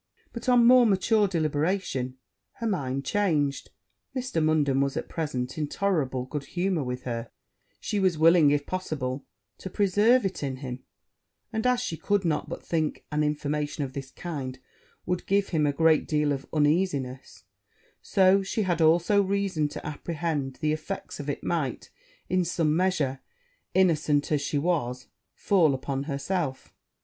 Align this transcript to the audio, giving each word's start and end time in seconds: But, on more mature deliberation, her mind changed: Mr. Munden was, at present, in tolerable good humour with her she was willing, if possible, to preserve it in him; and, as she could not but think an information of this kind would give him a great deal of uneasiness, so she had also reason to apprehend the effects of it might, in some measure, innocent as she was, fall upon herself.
But, 0.33 0.49
on 0.49 0.65
more 0.65 0.87
mature 0.87 1.27
deliberation, 1.27 2.17
her 2.53 2.65
mind 2.65 3.05
changed: 3.05 3.69
Mr. 4.15 4.43
Munden 4.43 4.81
was, 4.81 4.97
at 4.97 5.07
present, 5.07 5.59
in 5.59 5.67
tolerable 5.67 6.25
good 6.25 6.45
humour 6.45 6.81
with 6.83 7.03
her 7.03 7.29
she 7.79 7.99
was 7.99 8.17
willing, 8.17 8.49
if 8.49 8.65
possible, 8.65 9.27
to 9.59 9.69
preserve 9.69 10.25
it 10.25 10.41
in 10.41 10.55
him; 10.55 10.83
and, 11.53 11.67
as 11.67 11.81
she 11.81 11.97
could 11.97 12.25
not 12.25 12.49
but 12.49 12.65
think 12.65 13.05
an 13.11 13.23
information 13.23 13.83
of 13.83 13.93
this 13.93 14.09
kind 14.09 14.57
would 15.05 15.27
give 15.27 15.49
him 15.49 15.67
a 15.67 15.71
great 15.71 16.07
deal 16.07 16.31
of 16.31 16.47
uneasiness, 16.51 17.43
so 18.01 18.41
she 18.41 18.63
had 18.63 18.81
also 18.81 19.21
reason 19.21 19.67
to 19.67 19.85
apprehend 19.85 20.55
the 20.61 20.73
effects 20.73 21.19
of 21.19 21.29
it 21.29 21.43
might, 21.43 21.91
in 22.27 22.43
some 22.43 22.75
measure, 22.75 23.19
innocent 23.75 24.31
as 24.31 24.41
she 24.41 24.57
was, 24.57 25.05
fall 25.35 25.75
upon 25.75 26.05
herself. 26.05 26.73